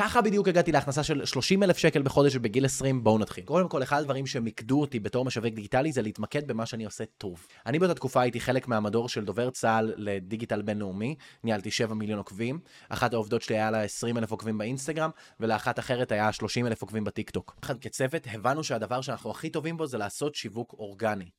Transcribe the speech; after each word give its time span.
ככה 0.00 0.20
בדיוק 0.20 0.48
הגעתי 0.48 0.72
להכנסה 0.72 1.02
של 1.02 1.24
30 1.24 1.62
אלף 1.62 1.78
שקל 1.78 2.02
בחודש 2.02 2.36
בגיל 2.36 2.64
20, 2.64 3.04
בואו 3.04 3.18
נתחיל. 3.18 3.44
קודם 3.44 3.68
כל, 3.68 3.82
אחד 3.82 4.00
הדברים 4.00 4.26
שמיקדו 4.26 4.80
אותי 4.80 5.00
בתור 5.00 5.24
משווק 5.24 5.54
דיגיטלי 5.54 5.92
זה 5.92 6.02
להתמקד 6.02 6.46
במה 6.46 6.66
שאני 6.66 6.84
עושה 6.84 7.04
טוב. 7.18 7.46
אני 7.66 7.78
באותה 7.78 7.94
תקופה 7.94 8.20
הייתי 8.20 8.40
חלק 8.40 8.68
מהמדור 8.68 9.08
של 9.08 9.24
דובר 9.24 9.50
צה"ל 9.50 9.92
לדיגיטל 9.96 10.62
בינלאומי, 10.62 11.14
ניהלתי 11.44 11.70
7 11.70 11.94
מיליון 11.94 12.18
עוקבים, 12.18 12.58
אחת 12.88 13.12
העובדות 13.12 13.42
שלי 13.42 13.56
היה 13.56 13.70
לה 13.70 13.82
20 13.82 14.18
אלף 14.18 14.30
עוקבים 14.30 14.58
באינסטגרם, 14.58 15.10
ולאחת 15.40 15.78
אחרת 15.78 16.12
היה 16.12 16.32
30 16.32 16.66
אלף 16.66 16.82
עוקבים 16.82 17.04
בטיקטוק. 17.04 17.56
כצוות 17.80 18.26
הבנו 18.32 18.64
שהדבר 18.64 19.00
שאנחנו 19.00 19.30
הכי 19.30 19.50
טובים 19.50 19.76
בו 19.76 19.86
זה 19.86 19.98
לעשות 19.98 20.34
שיווק 20.34 20.74
אורגני. 20.78 21.30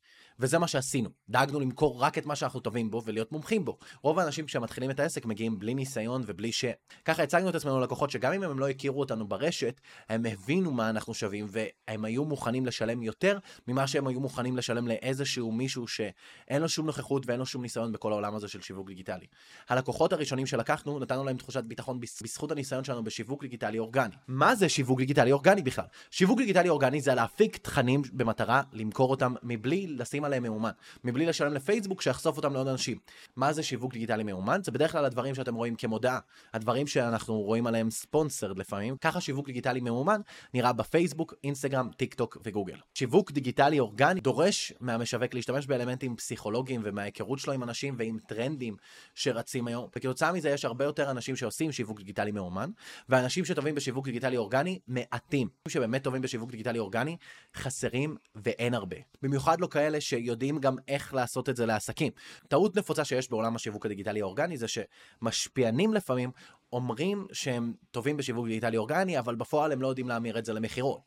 וזה 0.42 0.60
מה 0.60 0.68
שעשינו. 0.68 1.10
דאגנו 1.30 1.60
למכור 1.60 2.02
רק 2.02 2.18
את 2.18 2.26
מה 2.26 2.36
שאנחנו 2.36 2.60
טובים 2.60 2.92
בו 2.92 3.02
ולהיות 3.06 3.32
מומחים 3.32 3.66
בו. 3.66 3.78
רוב 4.02 4.20
האנשים 4.20 4.46
כשמתחילים 4.46 4.92
את 4.92 5.00
העסק 5.00 5.26
מגיעים 5.26 5.60
בלי 5.60 5.74
ניסיון 5.74 6.24
ובלי 6.26 6.52
ש... 6.52 6.66
ככה 7.06 7.24
הצגנו 7.24 7.50
את 7.50 7.56
עצמנו 7.56 7.80
ללקוחות 7.80 8.12
שגם 8.12 8.34
אם 8.34 8.44
הם 8.44 8.60
לא 8.60 8.70
הכירו 8.70 9.00
אותנו 9.00 9.28
ברשת, 9.28 9.82
הם 10.10 10.26
הבינו 10.26 10.72
מה 10.72 10.90
אנחנו 10.90 11.14
שווים 11.14 11.48
והם 11.50 12.06
היו 12.06 12.26
מוכנים 12.26 12.66
לשלם 12.66 13.04
יותר 13.04 13.38
ממה 13.68 13.88
שהם 13.88 14.08
היו 14.08 14.20
מוכנים 14.20 14.58
לשלם 14.58 14.88
לאיזשהו 14.88 15.52
מישהו 15.52 15.88
שאין 15.88 16.62
לו 16.62 16.70
שום 16.70 16.86
נוכחות 16.86 17.24
ואין 17.26 17.40
לו 17.40 17.46
שום 17.46 17.62
ניסיון 17.62 17.92
בכל 17.92 18.12
העולם 18.12 18.36
הזה 18.36 18.48
של 18.48 18.62
שיווק 18.62 18.88
דיגיטלי. 18.88 19.26
הלקוחות 19.70 20.14
הראשונים 20.14 20.46
שלקחנו, 20.46 21.00
נתנו 21.00 21.24
להם 21.24 21.38
תחושת 21.38 21.64
ביטחון 21.64 22.00
בזכות 22.00 22.52
הניסיון 22.52 22.84
שלנו 22.84 23.04
בשיווק 23.04 23.42
דיגיטלי 23.42 23.80
אורגני. 23.80 24.16
מה 24.28 24.56
זה 24.56 24.70
שיווק 24.70 25.00
דיגיטלי 25.00 25.32
אורגני 25.32 25.62
בכלל? 25.62 25.86
שיווק 26.12 26.38
דיגיטלי 26.40 26.70
אורגני 26.70 27.02
זה 27.02 27.16
להפיק 27.16 27.58
תכנים 27.58 28.02
במטרה 28.14 28.62
למכור 28.74 29.12
אותם 29.12 29.34
מבלי 29.44 29.88
לשים 29.88 30.26
עליהם 30.32 30.44
מאומן, 30.44 30.72
מבלי 31.04 31.26
לשלם 31.26 31.54
לפייסבוק 31.54 32.02
שיחשוף 32.02 32.38
אותם 32.38 32.54
לעוד 32.54 32.68
אנשים. 32.68 32.98
מה 33.36 33.54
זה 33.54 33.64
שיווק 33.64 33.94
דיגיטלי 33.94 34.24
ממומן? 34.24 34.60
זה 34.64 34.72
בדרך 34.72 34.92
כלל 34.92 35.06
הדברים 35.06 35.36
שאתם 35.36 35.56
רואים 35.56 35.76
כמודעה, 35.76 36.20
הדברים 36.54 36.88
שאנחנו 36.88 37.42
רואים 37.42 37.68
עליהם 37.68 37.90
sponsored 37.90 38.60
לפעמים, 38.60 38.98
ככה 38.98 39.22
שיווק 39.22 39.46
דיגיטלי 39.46 39.80
ממומן 39.80 40.22
נראה 40.54 40.74
בפייסבוק, 40.74 41.34
אינסטגרם, 41.44 41.90
טיק 41.98 42.14
טוק 42.14 42.38
וגוגל. 42.44 42.78
שיווק 42.94 43.32
דיגיטלי 43.32 43.80
אורגני 43.80 44.22
דורש 44.22 44.74
מהמשווק 44.80 45.34
להשתמש 45.34 45.66
באלמנטים 45.66 46.16
פסיכולוגיים 46.16 46.82
ומההיכרות 46.84 47.40
שלו 47.40 47.54
עם 47.54 47.64
אנשים 47.64 47.96
ועם 47.98 48.18
טרנדים 48.28 48.76
שרצים 49.16 49.68
היום, 49.68 49.88
וכתוצאה 49.96 50.32
מזה 50.32 50.50
יש 50.50 50.66
הרבה 50.66 50.86
יותר 50.86 51.12
אנשים 51.12 51.36
שעושים 51.36 51.72
שיווק 51.72 51.98
דיגיטלי 51.98 52.32
ממומן, 52.32 52.70
ואנשים 53.10 53.46
שטובים 53.46 53.76
בשיווק 53.76 54.06
דיגיטלי 54.06 54.38
אורגני 54.38 54.80
מעטים. 54.88 55.48
שבאמת 55.68 56.04
טובים 56.04 56.22
בשיווק 56.22 56.52
דיגיטלי 56.52 56.80
אורגני 56.80 57.18
חסרים 57.56 58.18
ואין 58.36 58.74
הרבה. 58.74 58.98
במיוחד 59.22 59.62
לא 59.62 59.68
כאלה 59.68 60.02
שיודעים 60.12 60.60
גם 60.60 60.76
איך 60.88 61.14
לעשות 61.14 61.50
את 61.50 61.56
זה 61.56 61.66
לעסקים. 61.66 62.12
טעות 62.48 62.76
נפוצה 62.76 63.06
שיש 63.06 63.30
בעולם 63.30 63.56
השיווק 63.56 63.86
הדיגיטלי 63.86 64.22
האורגני 64.22 64.58
זה 64.58 64.66
שמשפיענים 64.68 65.94
לפעמים 65.94 66.32
אומרים 66.74 67.28
שהם 67.34 67.74
טובים 67.92 68.18
בשיווק 68.18 68.48
דיגיטלי 68.48 68.78
אורגני, 68.78 69.20
אבל 69.20 69.36
בפועל 69.36 69.72
הם 69.72 69.82
לא 69.82 69.88
יודעים 69.88 70.10
להמיר 70.10 70.40
את 70.40 70.46
זה 70.46 70.54
למכירות. 70.54 71.02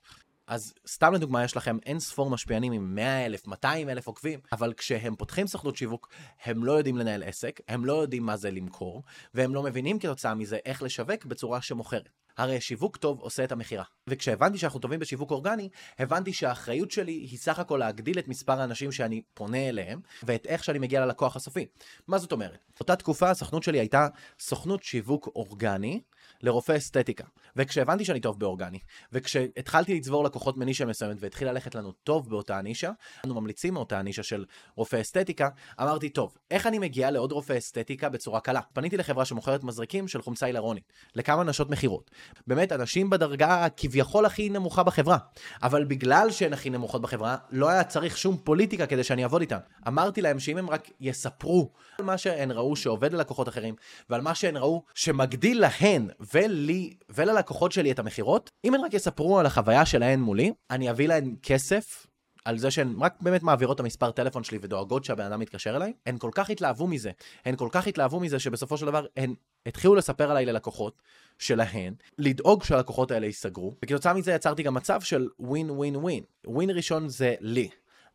אז 0.47 0.75
סתם 0.87 1.15
לדוגמה, 1.15 1.45
יש 1.45 1.57
לכם 1.57 1.79
אין 1.87 2.01
ספור 2.01 2.31
משפיענים 2.31 2.73
עם 2.73 2.95
100 2.95 3.27
אלף, 3.27 3.47
200 3.47 3.89
אלף 3.89 4.07
עוקבים, 4.07 4.41
אבל 4.53 4.73
כשהם 4.73 5.17
פותחים 5.17 5.47
סוכנות 5.47 5.77
שיווק, 5.77 6.09
הם 6.45 6.65
לא 6.65 6.73
יודעים 6.73 6.97
לנהל 6.97 7.23
עסק, 7.23 7.61
הם 7.69 7.85
לא 7.85 8.03
יודעים 8.03 8.23
מה 8.23 8.37
זה 8.37 8.51
למכור, 8.51 9.03
והם 9.35 9.55
לא 9.55 9.63
מבינים 9.63 9.99
כתוצאה 9.99 10.35
מזה 10.35 10.59
איך 10.65 10.83
לשווק 10.83 11.25
בצורה 11.25 11.63
שמוכרת. 11.63 12.09
הרי 12.37 12.61
שיווק 12.61 12.97
טוב 12.97 13.21
עושה 13.21 13.45
את 13.45 13.53
המכירה. 13.53 13.85
וכשהבנתי 14.07 14.59
שאנחנו 14.59 14.81
טובים 14.81 15.01
בשיווק 15.01 15.31
אורגני, 15.31 15.69
הבנתי 15.99 16.33
שהאחריות 16.33 16.91
שלי 16.91 17.13
היא 17.13 17.39
סך 17.39 17.59
הכל 17.59 17.77
להגדיל 17.77 18.19
את 18.19 18.29
מספר 18.29 18.61
האנשים 18.61 18.93
שאני 18.93 19.23
פונה 19.35 19.69
אליהם, 19.69 20.01
ואת 20.23 20.47
איך 20.47 20.65
שאני 20.65 20.79
מגיע 20.79 21.07
ללקוח 21.07 21.37
הסופי. 21.37 21.67
מה 22.09 22.19
זאת 22.19 22.33
אומרת? 22.33 22.59
אותה 22.81 22.97
תקופה 22.97 23.31
הסוכנות 23.31 23.63
שלי 23.63 23.79
הייתה 23.79 24.09
סוכנות 24.41 24.83
שיווק 24.83 25.29
אורגני, 25.37 26.01
לרופא 26.45 26.77
אסתטיקה. 26.77 27.25
וכשהבנתי 27.57 28.05
שאני 28.05 28.21
טוב 28.21 28.41
באורגני, 28.41 28.79
וכשהתחלתי 29.13 29.95
לצבור 29.95 30.25
לקוחות 30.25 30.57
מנישה 30.57 30.85
מסוימת 30.85 31.17
והתחיל 31.21 31.49
ללכת 31.49 31.75
לנו 31.75 31.93
טוב 31.93 32.31
באותה 32.31 32.59
הנישה, 32.59 32.91
אנו 33.25 33.35
ממליצים 33.35 33.75
מאותה 33.75 33.99
הנישה 33.99 34.23
של 34.23 34.45
רופא 34.77 35.01
אסתטיקה, 35.01 35.49
אמרתי, 35.81 36.09
טוב, 36.09 36.37
איך 36.51 36.67
אני 36.67 36.79
מגיע 36.79 37.11
לעוד 37.11 37.33
רופא 37.33 37.59
אסתטיקה 37.59 38.09
בצורה 38.09 38.41
קלה? 38.41 38.61
פניתי 38.73 38.97
לחברה 38.97 39.25
שמוכרת 39.25 39.65
מזרקים 39.65 40.09
של 40.09 40.23
חומצה 40.23 40.47
הילרונית, 40.47 40.93
לכמה 41.15 41.45
נשות 41.45 41.71
מכירות. 41.71 42.11
באמת, 42.47 42.73
אנשים 42.73 43.11
בדרגה 43.11 43.67
כביכול 43.77 44.27
הכי 44.27 44.49
נמוכה 44.49 44.83
בחברה. 44.83 45.19
אבל 45.63 45.85
בגלל 45.85 46.31
שהן 46.31 46.53
הכי 46.53 46.71
נמוכות 46.71 47.03
בחברה, 47.03 47.37
לא 47.51 47.69
היה 47.69 47.85
צריך 47.85 48.19
שום 48.19 48.37
פוליטיקה 48.37 48.87
כדי 48.87 49.05
שאני 49.05 49.23
אעבוד 49.23 49.41
איתן. 49.41 49.59
אמרתי 49.89 50.23
להם 50.23 50.39
שאם 50.39 50.57
הם 50.57 50.71
רק 50.71 50.91
יספרו 51.01 51.73
על 51.99 52.05
מה 52.05 52.19
שהן 52.19 52.51
ראו 52.51 52.77
שעובד 52.77 53.13
ללקוחות 53.13 53.49
אחרים, 53.49 53.75
ועל 54.11 54.21
מה 54.21 54.35
שהן 54.35 54.57
ראו 54.57 54.83
שמגדיל 54.95 55.61
להן 55.61 56.09
ולי 56.35 56.97
וללקוחות 57.09 57.73
שלי 57.73 57.91
את 57.91 57.99
המכירות, 57.99 58.51
אם 58.65 58.75
הן 58.75 58.81
רק 58.81 58.95
יספרו 58.95 59.39
על 59.39 59.47
החוויה 59.47 59.87
שלהן 59.87 60.21
מולי, 60.21 60.53
אני 60.71 60.91
אביא 60.91 61.09
להן 61.09 61.35
כסף 61.43 62.07
על 62.45 62.59
זה 62.59 62.71
שהן 62.71 62.95
רק 63.01 63.15
באמת 63.21 63.43
מעבירות 63.43 63.75
את 63.75 63.81
המספר 63.81 64.11
טלפון 64.11 64.45
שלי 64.45 64.59
ודואגות 64.63 65.05
שהבן 65.05 65.25
אדם 65.25 65.41
מתקשר 65.41 65.77
אליי, 65.77 65.93
הן 66.07 66.19
כל 66.19 66.31
כך 66.35 66.51
התלהבו 66.51 66.87
מזה, 66.87 67.11
הן 67.45 67.57
כל 67.57 67.69
כך 67.73 67.87
התלהבו 67.87 68.21
מזה 68.21 68.39
שבסופו 68.39 68.79
של 68.79 68.87
דבר 68.87 69.07
הן 69.17 69.35
התחילו 69.67 69.95
לספר 69.95 70.31
עליי 70.31 70.47
ללקוחות 70.47 71.03
שלהן, 71.39 71.95
לדאוג 72.19 72.65
שהלקוחות 72.65 73.11
האלה 73.11 73.27
ייסגרו, 73.27 73.75
וכתוצאה 73.85 74.15
מזה 74.15 74.33
יצרתי 74.33 74.63
גם 74.63 74.75
מצב 74.75 75.01
של 75.01 75.29
ווין 75.39 75.71
ווין 75.71 75.97
ווין. 75.97 76.25
ווין 76.47 76.71
ראשון 76.71 77.09
זה 77.09 77.35
לי. 77.41 77.69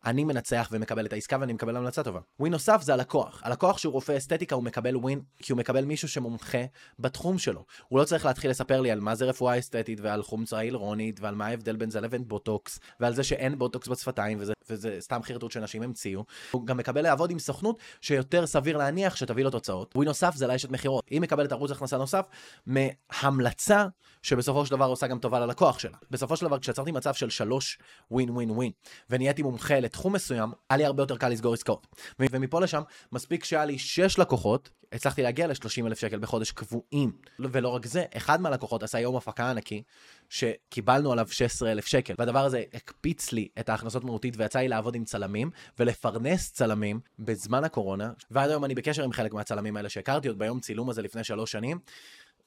אני 0.04 0.24
מנצח 0.24 0.68
ומקבל 0.72 1.06
את 1.06 1.12
העסקה 1.12 1.36
ואני 1.40 1.52
מקבל 1.52 1.76
המלצה 1.76 2.02
טובה. 2.02 2.20
win 2.40 2.52
נוסף 2.52 2.82
זה 2.82 2.92
הלקוח. 2.92 3.42
הלקוח 3.44 3.78
שהוא 3.78 3.92
רופא 3.92 4.16
אסתטיקה 4.16 4.54
הוא 4.54 4.64
מקבל 4.64 4.96
win 4.96 5.20
כי 5.38 5.52
הוא 5.52 5.58
מקבל 5.58 5.84
מישהו 5.84 6.08
שמומחה 6.08 6.64
בתחום 6.98 7.38
שלו. 7.38 7.64
הוא 7.88 7.98
לא 7.98 8.04
צריך 8.04 8.24
להתחיל 8.24 8.50
לספר 8.50 8.80
לי 8.80 8.90
על 8.90 9.00
מה 9.00 9.14
זה 9.14 9.24
רפואה 9.24 9.58
אסתטית 9.58 10.00
ועל 10.00 10.22
חומצה 10.22 10.58
היאלורונית 10.58 11.20
ועל 11.20 11.34
מה 11.34 11.46
ההבדל 11.46 11.76
בין 11.76 11.90
זה 11.90 12.00
לבין 12.00 12.28
בוטוקס 12.28 12.80
ועל 13.00 13.14
זה 13.14 13.24
שאין 13.24 13.58
בוטוקס 13.58 13.88
בשפתיים 13.88 14.38
וזה, 14.40 14.52
וזה 14.70 14.96
סתם 15.00 15.20
חרטוט 15.22 15.52
שאנשים 15.52 15.82
המציאו. 15.82 16.24
הוא 16.50 16.66
גם 16.66 16.76
מקבל 16.76 17.02
לעבוד 17.02 17.30
עם 17.30 17.38
סוכנות 17.38 17.78
שיותר 18.00 18.46
סביר 18.46 18.76
להניח 18.76 19.16
שתביא 19.16 19.44
לו 19.44 19.50
תוצאות. 19.50 19.92
win 19.96 20.08
נוסף 20.08 20.34
זה 20.34 20.46
לאשת 20.46 20.70
מכירות. 20.70 21.04
היא 21.10 21.20
מקבלת 21.20 21.52
ערוץ 21.52 21.70
הכנסה 21.70 21.98
נוסף 21.98 22.26
מהמלצה 22.66 23.86
שבסופו 24.22 24.66
של 24.66 24.70
דבר 24.70 24.84
עושה 24.84 25.06
גם 25.06 25.18
טובה 25.18 25.40
ללקוח 25.40 25.78
שלה. 25.78 25.96
בסופו 26.10 26.36
של 26.36 26.46
דבר 26.46 26.58
כשיצרתי 26.58 26.92
מצב 26.92 27.14
של 27.14 27.30
שלוש 27.30 27.78
ווין 28.10 28.30
ווין 28.30 28.50
ווין 28.50 28.72
ונהייתי 29.10 29.42
מומחה 29.42 29.80
לתחום 29.80 30.12
מסוים, 30.12 30.52
היה 30.70 30.76
לי 30.76 30.84
הרבה 30.84 31.02
יותר 31.02 31.16
קל 31.16 31.28
לסגור 31.28 31.54
עסקאות. 31.54 31.86
ומפה 32.18 32.60
לשם, 32.60 32.82
מספיק 33.12 33.44
שהיה 33.44 33.64
לי 33.64 33.78
6 33.78 34.18
לקוחות, 34.18 34.70
הצלחתי 34.92 35.22
להגיע 35.22 35.46
ל-30 35.46 35.86
אלף 35.86 35.98
שקל 35.98 36.18
בחודש 36.18 36.50
קבועים. 36.50 37.12
ולא 37.38 37.68
רק 37.68 37.86
זה, 37.86 38.04
אחד 38.16 38.40
מהלקוחות 38.40 38.82
עשה 38.82 39.00
יום 39.00 39.16
הפקה 39.16 39.50
ענקי, 39.50 39.82
שקיבלנו 40.30 41.12
עליו 41.12 41.28
16 41.30 41.72
אלף 41.72 41.86
שקל. 41.86 42.14
והדבר 42.18 42.44
הזה 42.44 42.62
הקפיץ 42.74 43.32
לי 43.32 43.48
את 43.60 43.68
ההכנסות 43.68 44.04
מהותית, 44.04 44.34
ויצא 44.36 44.58
לי 44.58 44.68
לעבוד 44.68 44.94
עם 44.94 45.04
צלמים, 45.04 45.50
ולפרנס 45.78 46.52
צלמים 46.52 47.00
בזמן 47.18 47.64
הקורונה. 47.64 48.12
ועד 48.30 48.50
היום 48.50 48.64
אני 48.64 48.74
בקשר 48.74 49.04
עם 49.04 49.12
חלק 49.12 49.34
מהצלמים 49.34 49.76
האלה 49.76 49.88
שהכרתי 49.88 50.28
עוד 50.28 50.38
ביום 50.38 50.60
צילום 50.60 50.90
הזה 50.90 51.02
לפני 51.02 51.24
שלוש 51.24 51.52
שנים. 51.52 51.78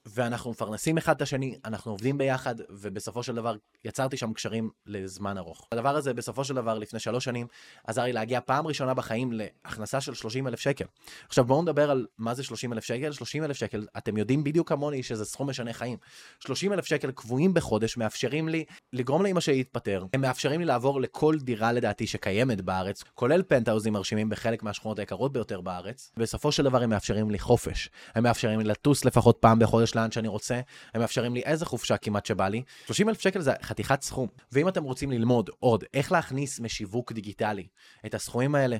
ואנחנו 0.06 0.52
מפרנסים 0.52 0.98
אחד 0.98 1.16
את 1.16 1.22
השני, 1.22 1.58
אנחנו 1.66 1.92
עובדים 1.92 2.18
ביחד, 2.18 2.56
ובסופו 2.70 3.24
של 3.24 3.36
דבר 3.36 3.56
יצרתי 3.86 4.18
שם 4.18 4.34
קשרים 4.34 4.70
לזמן 4.86 5.38
ארוך. 5.38 5.68
הדבר 5.72 5.96
הזה 5.96 6.14
בסופו 6.14 6.44
של 6.44 6.54
דבר 6.54 6.78
לפני 6.78 7.00
שלוש 7.00 7.24
שנים 7.24 7.48
עזר 7.88 8.04
לי 8.04 8.14
להגיע 8.14 8.40
פעם 8.42 8.68
ראשונה 8.68 8.94
בחיים 8.94 9.32
להכנסה 9.34 10.02
של 10.02 10.14
30 10.14 10.48
אלף 10.48 10.60
שקל. 10.60 10.86
עכשיו 11.28 11.46
בואו 11.46 11.62
נדבר 11.62 11.92
על 11.92 12.06
מה 12.18 12.34
זה 12.34 12.44
30 12.44 12.74
אלף 12.74 12.84
שקל. 12.84 13.12
30 13.12 13.44
אלף 13.44 13.58
שקל, 13.58 13.88
אתם 13.98 14.18
יודעים 14.18 14.44
בדיוק 14.44 14.70
כמוני 14.70 15.04
שזה 15.04 15.26
סכום 15.26 15.50
משנה 15.50 15.74
חיים. 15.74 15.98
30 16.40 16.74
אלף 16.74 16.86
שקל 16.86 17.12
קבועים 17.12 17.54
בחודש 17.54 17.98
מאפשרים 17.98 18.50
לי 18.50 18.66
לגרום 18.94 19.24
לאמא 19.24 19.40
שלי 19.40 19.56
להתפטר, 19.56 20.06
הם 20.14 20.22
מאפשרים 20.22 20.60
לי 20.60 20.66
לעבור 20.66 21.02
לכל 21.02 21.38
דירה 21.40 21.72
לדעתי 21.72 22.08
שקיימת 22.08 22.62
בארץ, 22.62 23.04
כולל 23.14 23.44
פנטהאוזים 23.48 23.94
מרשימים 23.94 24.30
בחלק 24.30 24.64
מהשכונות 24.64 25.00
היקרות 25.00 25.34
ביותר 25.34 25.62
בארץ. 25.62 26.12
בסופו 26.18 26.52
של 26.52 26.64
דבר 26.64 26.84
הם 26.84 26.90
מאפשרים 26.90 27.32
לי 27.32 27.40
חופש. 27.40 27.90
הם 28.16 28.24
מאפשרים 28.24 28.60
לי 28.60 28.66
לטוס 28.66 29.06
לפחות 29.06 29.38
פעם 29.40 29.60
בחודש 29.60 29.93
לאן 29.96 30.12
שאני 30.12 30.28
רוצה, 30.28 30.62
הם 30.94 31.02
מאפשרים 31.02 31.34
לי 31.34 31.42
איזה 31.42 31.66
חופשה 31.66 31.98
כמעט 31.98 32.26
שבא 32.26 32.48
לי. 32.48 32.64
30 32.86 33.10
אלף 33.10 33.22
שקל 33.22 33.42
זה 33.42 33.54
חתיכת 33.62 34.02
סכום. 34.02 34.28
ואם 34.52 34.68
אתם 34.68 34.84
רוצים 34.84 35.12
ללמוד 35.12 35.50
עוד 35.60 35.84
איך 35.94 36.12
להכניס 36.12 36.60
משיווק 36.60 37.12
דיגיטלי 37.12 37.68
את 38.06 38.14
הסכומים 38.14 38.56
האלה, 38.56 38.78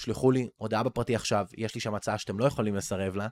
שלחו 0.00 0.30
לי 0.30 0.48
הודעה 0.56 0.82
בפרטי 0.82 1.14
עכשיו, 1.14 1.46
יש 1.56 1.74
לי 1.74 1.80
שם 1.80 1.94
הצעה 1.94 2.18
שאתם 2.18 2.38
לא 2.38 2.44
יכולים 2.44 2.74
לסרב 2.74 3.16
לה, 3.16 3.28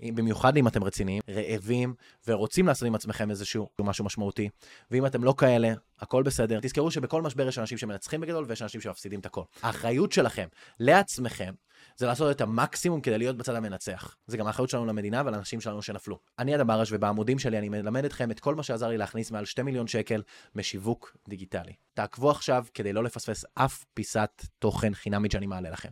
במיוחד 0.00 0.56
אם 0.56 0.68
אתם 0.68 0.84
רציניים, 0.84 1.22
רעבים 1.28 1.94
ורוצים 2.26 2.66
לעשות 2.66 2.86
עם 2.86 2.94
עצמכם 2.94 3.30
איזשהו 3.30 3.68
משהו 3.80 4.04
משמעותי. 4.04 4.48
ואם 4.90 5.06
אתם 5.06 5.24
לא 5.24 5.34
כאלה, 5.38 5.72
הכל 6.00 6.22
בסדר. 6.22 6.58
תזכרו 6.62 6.90
שבכל 6.90 7.22
משבר 7.22 7.48
יש 7.48 7.58
אנשים 7.58 7.78
שמנצחים 7.78 8.20
בגדול 8.20 8.44
ויש 8.48 8.62
אנשים 8.62 8.80
שמפסידים 8.80 9.20
את 9.20 9.26
הכל. 9.26 9.42
האחריות 9.62 10.12
שלכם 10.12 10.48
לעצמכם 10.80 11.54
זה 11.96 12.06
לעשות 12.06 12.36
את 12.36 12.40
המקסימום 12.40 13.00
כדי 13.00 13.18
להיות 13.18 13.36
בצד 13.36 13.54
המנצח. 13.54 14.16
זה 14.26 14.36
גם 14.36 14.46
האחריות 14.46 14.70
שלנו 14.70 14.86
למדינה 14.86 15.22
ולאנשים 15.26 15.60
שלנו 15.60 15.82
שנפלו. 15.82 16.18
אני 16.38 16.56
אדם 16.56 16.66
ברש 16.66 16.92
ובעמודים 16.92 17.38
שלי 17.38 17.58
אני 17.58 17.68
מלמד 17.68 18.04
אתכם 18.04 18.30
את 18.30 18.40
כל 18.40 18.54
מה 18.54 18.62
שעזר 18.62 18.88
לי 18.88 18.98
להכניס 18.98 19.30
מעל 19.30 19.44
2 19.44 19.66
מיליון 19.66 19.86
שקל 19.86 20.22
משיווק 20.54 21.16
דיגיטלי. 21.28 21.72
תעקבו 21.94 22.30
עכשיו 22.30 22.64
כדי 22.74 22.92
לא 22.92 23.04
לפספס 23.04 23.44
אף 23.54 23.84
פיסת 23.94 24.46
תוכן 24.58 24.94
חינמית 24.94 25.32
שאני 25.32 25.46
מעלה 25.46 25.70
לכם. 25.70 25.90